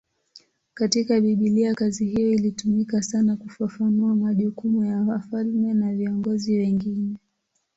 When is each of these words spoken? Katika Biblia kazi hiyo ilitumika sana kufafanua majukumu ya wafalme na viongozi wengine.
Katika 0.73 1.21
Biblia 1.21 1.75
kazi 1.75 2.05
hiyo 2.05 2.29
ilitumika 2.31 3.01
sana 3.03 3.35
kufafanua 3.37 4.15
majukumu 4.15 4.85
ya 4.85 4.97
wafalme 5.01 5.73
na 5.73 5.93
viongozi 5.93 6.57
wengine. 6.57 7.17